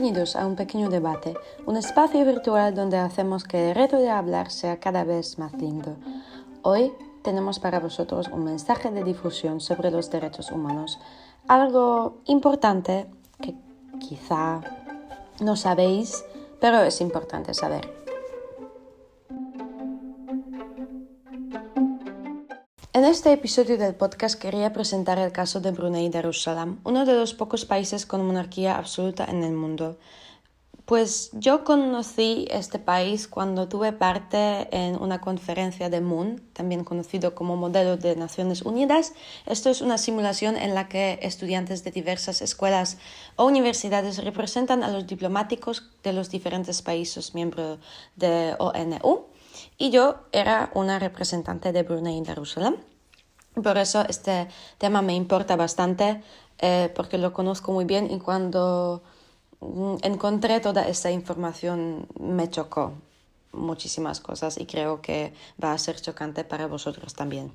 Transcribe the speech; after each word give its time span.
Bienvenidos 0.00 0.34
a 0.34 0.46
un 0.46 0.56
pequeño 0.56 0.88
debate, 0.88 1.34
un 1.66 1.76
espacio 1.76 2.24
virtual 2.24 2.74
donde 2.74 2.96
hacemos 2.96 3.44
que 3.44 3.68
el 3.68 3.74
reto 3.74 3.98
de 3.98 4.08
hablar 4.08 4.50
sea 4.50 4.80
cada 4.80 5.04
vez 5.04 5.38
más 5.38 5.52
lindo. 5.52 5.94
Hoy 6.62 6.90
tenemos 7.22 7.58
para 7.58 7.80
vosotros 7.80 8.28
un 8.28 8.44
mensaje 8.44 8.90
de 8.90 9.04
difusión 9.04 9.60
sobre 9.60 9.90
los 9.90 10.10
derechos 10.10 10.52
humanos, 10.52 10.98
algo 11.48 12.22
importante 12.24 13.10
que 13.42 13.54
quizá 13.98 14.62
no 15.38 15.54
sabéis, 15.54 16.24
pero 16.62 16.80
es 16.80 17.02
importante 17.02 17.52
saber. 17.52 17.99
En 23.00 23.06
este 23.06 23.32
episodio 23.32 23.78
del 23.78 23.94
podcast 23.94 24.38
quería 24.38 24.74
presentar 24.74 25.18
el 25.18 25.32
caso 25.32 25.58
de 25.62 25.70
Brunei 25.70 26.10
Darussalam, 26.10 26.80
uno 26.84 27.06
de 27.06 27.14
los 27.14 27.32
pocos 27.32 27.64
países 27.64 28.04
con 28.04 28.26
monarquía 28.26 28.76
absoluta 28.76 29.24
en 29.24 29.42
el 29.42 29.54
mundo. 29.54 29.96
Pues 30.84 31.30
yo 31.32 31.64
conocí 31.64 32.46
este 32.50 32.78
país 32.78 33.26
cuando 33.26 33.68
tuve 33.68 33.94
parte 33.94 34.68
en 34.70 35.00
una 35.00 35.22
conferencia 35.22 35.88
de 35.88 36.02
Moon, 36.02 36.42
también 36.52 36.84
conocido 36.84 37.34
como 37.34 37.56
modelo 37.56 37.96
de 37.96 38.16
Naciones 38.16 38.60
Unidas. 38.60 39.14
Esto 39.46 39.70
es 39.70 39.80
una 39.80 39.96
simulación 39.96 40.58
en 40.58 40.74
la 40.74 40.86
que 40.88 41.20
estudiantes 41.22 41.82
de 41.84 41.92
diversas 41.92 42.42
escuelas 42.42 42.98
o 43.36 43.46
universidades 43.46 44.22
representan 44.22 44.84
a 44.84 44.90
los 44.90 45.06
diplomáticos 45.06 45.90
de 46.02 46.12
los 46.12 46.28
diferentes 46.28 46.82
países 46.82 47.34
miembros 47.34 47.78
de 48.16 48.56
ONU 48.58 49.24
y 49.78 49.90
yo 49.90 50.16
era 50.32 50.70
una 50.74 50.98
representante 50.98 51.72
de 51.72 51.82
Brunei 51.82 52.20
Darussalam. 52.20 52.89
Por 53.62 53.78
eso 53.78 54.04
este 54.08 54.48
tema 54.78 55.02
me 55.02 55.14
importa 55.14 55.56
bastante 55.56 56.22
eh, 56.58 56.92
porque 56.94 57.18
lo 57.18 57.32
conozco 57.32 57.72
muy 57.72 57.84
bien 57.84 58.10
y 58.10 58.18
cuando 58.18 59.02
mm, 59.60 59.96
encontré 60.02 60.60
toda 60.60 60.86
esta 60.86 61.10
información 61.10 62.06
me 62.18 62.50
chocó 62.50 62.92
muchísimas 63.52 64.20
cosas 64.20 64.58
y 64.58 64.66
creo 64.66 65.00
que 65.00 65.32
va 65.62 65.72
a 65.72 65.78
ser 65.78 66.00
chocante 66.00 66.44
para 66.44 66.66
vosotros 66.66 67.14
también. 67.14 67.52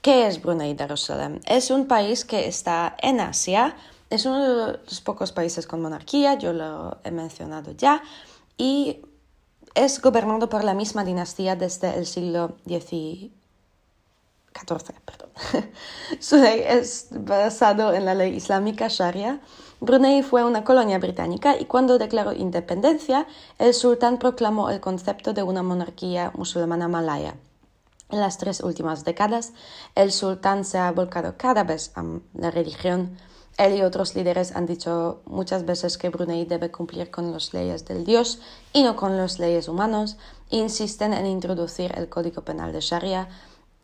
¿Qué 0.00 0.26
es 0.26 0.42
Brunei 0.42 0.74
Darussalam? 0.74 1.40
Es 1.46 1.70
un 1.70 1.86
país 1.86 2.24
que 2.24 2.48
está 2.48 2.96
en 3.00 3.20
Asia, 3.20 3.76
es 4.10 4.26
uno 4.26 4.72
de 4.72 4.78
los 4.84 5.00
pocos 5.00 5.30
países 5.30 5.66
con 5.66 5.80
monarquía, 5.80 6.34
yo 6.34 6.52
lo 6.52 6.98
he 7.04 7.12
mencionado 7.12 7.70
ya, 7.70 8.02
y 8.58 9.00
es 9.74 10.02
gobernado 10.02 10.48
por 10.48 10.64
la 10.64 10.74
misma 10.74 11.04
dinastía 11.04 11.54
desde 11.54 11.96
el 11.96 12.06
siglo 12.06 12.56
XIV. 14.52 14.94
Perdón. 15.04 15.30
Su 16.20 16.36
ley 16.36 16.62
es 16.66 17.08
basado 17.10 17.92
en 17.92 18.04
la 18.04 18.14
ley 18.14 18.34
islámica 18.34 18.88
Sharia. 18.88 19.40
Brunei 19.80 20.22
fue 20.22 20.44
una 20.44 20.62
colonia 20.62 20.98
británica 20.98 21.58
y 21.58 21.64
cuando 21.64 21.98
declaró 21.98 22.32
independencia, 22.32 23.26
el 23.58 23.74
sultán 23.74 24.18
proclamó 24.18 24.70
el 24.70 24.80
concepto 24.80 25.32
de 25.32 25.42
una 25.42 25.62
monarquía 25.62 26.30
musulmana 26.34 26.86
malaya. 26.86 27.34
En 28.10 28.20
las 28.20 28.38
tres 28.38 28.60
últimas 28.60 29.04
décadas, 29.04 29.52
el 29.94 30.12
sultán 30.12 30.64
se 30.64 30.78
ha 30.78 30.92
volcado 30.92 31.36
cada 31.36 31.64
vez 31.64 31.92
a 31.96 32.04
la 32.34 32.50
religión 32.50 33.16
él 33.58 33.76
y 33.76 33.82
otros 33.82 34.14
líderes 34.14 34.56
han 34.56 34.66
dicho 34.66 35.20
muchas 35.26 35.66
veces 35.66 35.98
que 35.98 36.08
Brunei 36.08 36.46
debe 36.46 36.70
cumplir 36.70 37.10
con 37.10 37.32
las 37.32 37.52
leyes 37.52 37.84
del 37.84 38.04
Dios 38.04 38.40
y 38.72 38.82
no 38.82 38.96
con 38.96 39.16
las 39.16 39.38
leyes 39.38 39.68
humanas. 39.68 40.16
Insisten 40.48 41.12
en 41.12 41.26
introducir 41.26 41.92
el 41.96 42.08
Código 42.08 42.42
Penal 42.42 42.72
de 42.72 42.80
Sharia 42.80 43.28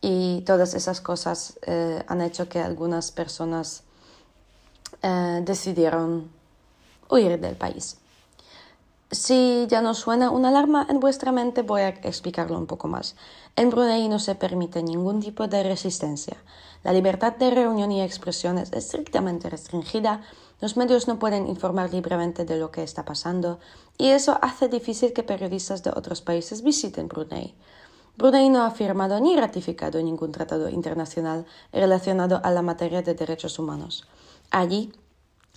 y 0.00 0.42
todas 0.42 0.74
esas 0.74 1.00
cosas 1.00 1.58
eh, 1.66 2.02
han 2.06 2.20
hecho 2.20 2.48
que 2.48 2.60
algunas 2.60 3.10
personas 3.10 3.82
eh, 5.02 5.42
decidieron 5.44 6.30
huir 7.08 7.40
del 7.40 7.56
país. 7.56 7.98
Si 9.10 9.66
ya 9.68 9.82
no 9.82 9.94
suena 9.94 10.30
una 10.30 10.48
alarma 10.48 10.84
en 10.90 10.98
vuestra 10.98 11.30
mente, 11.30 11.62
voy 11.62 11.82
a 11.82 11.88
explicarlo 11.90 12.58
un 12.58 12.66
poco 12.66 12.88
más. 12.88 13.14
En 13.54 13.70
Brunei 13.70 14.08
no 14.08 14.18
se 14.18 14.34
permite 14.34 14.82
ningún 14.82 15.20
tipo 15.20 15.46
de 15.46 15.62
resistencia. 15.62 16.36
La 16.82 16.92
libertad 16.92 17.36
de 17.36 17.50
reunión 17.50 17.92
y 17.92 18.02
expresión 18.02 18.58
es 18.58 18.72
estrictamente 18.72 19.48
restringida. 19.48 20.22
Los 20.60 20.76
medios 20.76 21.06
no 21.06 21.20
pueden 21.20 21.46
informar 21.46 21.92
libremente 21.92 22.44
de 22.44 22.56
lo 22.58 22.72
que 22.72 22.82
está 22.82 23.04
pasando 23.04 23.60
y 23.96 24.08
eso 24.08 24.38
hace 24.42 24.68
difícil 24.68 25.12
que 25.12 25.22
periodistas 25.22 25.84
de 25.84 25.90
otros 25.90 26.20
países 26.20 26.62
visiten 26.62 27.06
Brunei. 27.06 27.54
Brunei 28.16 28.48
no 28.48 28.64
ha 28.64 28.70
firmado 28.70 29.20
ni 29.20 29.36
ratificado 29.36 30.02
ningún 30.02 30.32
tratado 30.32 30.70
internacional 30.70 31.44
relacionado 31.72 32.40
a 32.42 32.50
la 32.50 32.62
materia 32.62 33.02
de 33.02 33.14
derechos 33.14 33.58
humanos. 33.58 34.06
Allí 34.50 34.92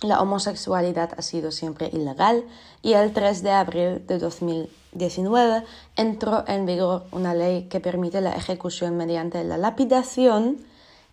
la 0.02 0.20
homosexualidad 0.20 1.10
ha 1.16 1.22
sido 1.22 1.52
siempre 1.52 1.90
ilegal 1.92 2.44
y 2.82 2.94
el 2.94 3.12
3 3.12 3.42
de 3.42 3.50
abril 3.50 4.06
de 4.06 4.18
2019 4.18 5.64
entró 5.96 6.44
en 6.46 6.66
vigor 6.66 7.04
una 7.12 7.34
ley 7.34 7.68
que 7.68 7.80
permite 7.80 8.20
la 8.20 8.34
ejecución 8.34 8.96
mediante 8.96 9.42
la 9.44 9.56
lapidación 9.56 10.58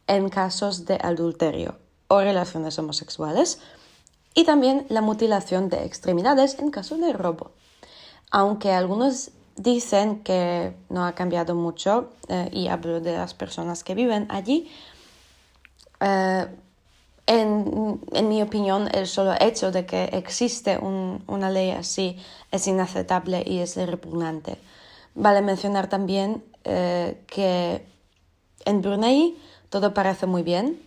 en 0.07 0.29
casos 0.29 0.85
de 0.85 0.97
adulterio 1.01 1.77
o 2.07 2.19
relaciones 2.19 2.79
homosexuales 2.79 3.59
y 4.33 4.45
también 4.45 4.85
la 4.89 5.01
mutilación 5.01 5.69
de 5.69 5.83
extremidades 5.85 6.59
en 6.59 6.71
caso 6.71 6.97
de 6.97 7.11
robo. 7.11 7.51
Aunque 8.31 8.71
algunos 8.71 9.31
dicen 9.57 10.23
que 10.23 10.73
no 10.89 11.05
ha 11.05 11.13
cambiado 11.13 11.55
mucho, 11.55 12.11
eh, 12.29 12.49
y 12.53 12.67
hablo 12.67 13.01
de 13.01 13.17
las 13.17 13.33
personas 13.33 13.83
que 13.83 13.95
viven 13.95 14.27
allí, 14.29 14.71
eh, 15.99 16.47
en, 17.25 18.29
mi 18.29 18.41
opinión, 18.41 18.87
el 18.93 19.05
solo 19.05 19.33
hecho 19.39 19.71
de 19.71 19.85
que 19.85 20.05
existe 20.13 20.77
una 20.77 21.49
ley 21.49 21.71
así 21.71 22.17
es 22.51 22.67
inaceptable 22.67 23.43
y 23.45 23.59
es 23.59 23.75
repugnante. 23.75 24.57
Vale 25.13 25.41
mencionar 25.41 25.89
también 25.89 26.43
eh, 26.63 27.21
que 27.27 27.85
en 28.63 28.81
Brunei 28.81 29.37
todo 29.69 29.93
parece 29.93 30.25
muy 30.25 30.41
bien, 30.41 30.79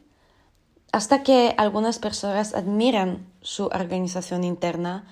hasta 0.93 1.23
que 1.23 1.55
algunas 1.59 1.99
personas 1.99 2.55
admiran 2.55 3.27
su 3.43 3.67
organización 3.67 4.43
interna, 4.43 5.05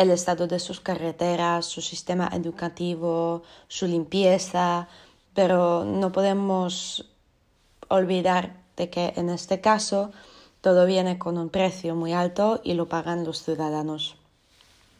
el 0.00 0.10
estado 0.10 0.46
de 0.46 0.58
sus 0.58 0.80
carreteras, 0.80 1.66
su 1.66 1.82
sistema 1.82 2.30
educativo, 2.32 3.42
su 3.68 3.86
limpieza, 3.86 4.88
pero 5.34 5.84
no 5.84 6.10
podemos 6.10 7.04
olvidar 7.88 8.62
de 8.78 8.88
que 8.88 9.12
en 9.16 9.28
este 9.28 9.60
caso 9.60 10.10
todo 10.62 10.86
viene 10.86 11.18
con 11.18 11.36
un 11.36 11.50
precio 11.50 11.94
muy 11.94 12.14
alto 12.14 12.62
y 12.64 12.72
lo 12.72 12.88
pagan 12.88 13.24
los 13.24 13.42
ciudadanos. 13.42 14.16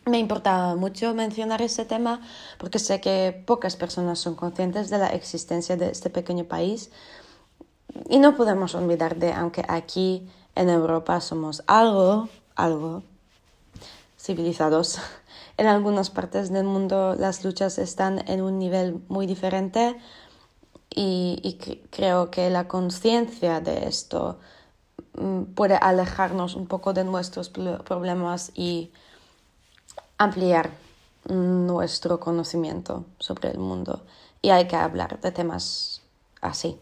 Me 0.05 0.19
importaba 0.19 0.77
mucho 0.77 1.15
mencionar 1.15 1.63
ese 1.63 1.87
tema 1.87 2.21
porque 2.59 2.79
sé 2.79 3.01
que 3.01 3.43
pocas 3.47 3.77
personas 3.77 4.19
son 4.19 4.35
conscientes 4.35 4.91
de 4.91 4.99
la 4.99 5.09
existencia 5.09 5.79
de 5.79 5.91
este 5.91 6.11
pequeño 6.11 6.45
país 6.45 6.91
y 8.11 8.19
no 8.19 8.37
podemos 8.37 8.75
olvidar 8.75 9.17
de, 9.17 9.33
aunque 9.33 9.65
aquí 9.67 10.29
en 10.55 10.69
Europa 10.69 11.23
somos 11.23 11.63
algo, 11.67 12.29
algo 12.55 13.03
civilizados, 14.21 14.99
en 15.57 15.67
algunas 15.67 16.11
partes 16.11 16.53
del 16.53 16.65
mundo 16.65 17.15
las 17.19 17.45
luchas 17.45 17.79
están 17.79 18.29
en 18.29 18.43
un 18.43 18.59
nivel 18.59 19.01
muy 19.09 19.27
diferente 19.27 19.97
y, 20.93 21.59
creo 21.91 22.31
que 22.31 22.51
la 22.51 22.67
conciencia 22.67 23.61
de 23.61 23.87
esto 23.87 24.39
Mm, 25.15 25.55
puede 25.55 25.75
alejarnos 25.75 26.55
un 26.55 26.67
poco 26.67 26.93
de 26.93 27.05
nuestros 27.05 27.51
problemas 27.51 28.53
y 28.55 28.93
ampliar 30.19 30.71
nuestro 31.29 32.21
conocimiento 32.21 33.05
sobre 33.19 33.51
el 33.51 33.59
mundo. 33.59 34.03
Y 34.43 34.51
hay 34.51 34.67
que 34.67 34.77
hablar 34.77 35.21
de 35.21 35.33
temas 35.33 36.03
así. 36.41 36.79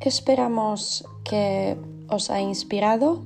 Esperamos 0.00 1.04
que 1.24 1.76
os 2.08 2.30
ha 2.30 2.40
inspirado 2.40 3.24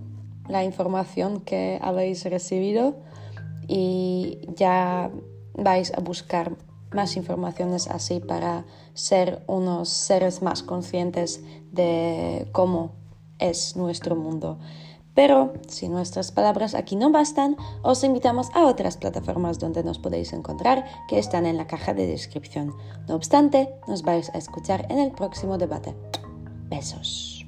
la 0.49 0.65
información 0.65 1.41
que 1.41 1.79
habéis 1.83 2.25
recibido 2.25 2.97
y 3.69 4.41
ya 4.57 5.11
vais 5.55 5.93
a 5.93 6.01
buscar 6.01 6.57
más 6.91 7.17
informaciones 7.17 7.89
así 7.89 8.21
para 8.21 8.65
ser 8.95 9.43
unos 9.47 9.89
seres 9.91 10.43
más 10.43 10.63
conscientes 10.63 11.43
de 11.73 12.49
cómo 12.53 12.93
es 13.39 13.77
nuestro 13.77 14.17
mundo. 14.17 14.59
Pero 15.15 15.53
si 15.69 15.89
nuestras 15.89 16.33
palabras 16.33 16.75
aquí 16.75 16.97
no 16.97 17.11
bastan, 17.11 17.57
os 17.83 18.03
invitamos 18.03 18.49
a 18.55 18.65
otras 18.65 18.97
plataformas 18.97 19.59
donde 19.59 19.85
nos 19.85 19.99
podéis 19.99 20.33
encontrar 20.33 20.87
que 21.07 21.19
están 21.19 21.45
en 21.45 21.59
la 21.59 21.67
caja 21.67 21.93
de 21.93 22.07
descripción. 22.07 22.75
No 23.09 23.15
obstante, 23.15 23.75
nos 23.87 24.03
vais 24.03 24.31
a 24.31 24.39
escuchar 24.39 24.87
en 24.91 24.99
el 24.99 25.13
próximo 25.13 25.59
debate. 25.59 25.95
Besos. 26.73 27.42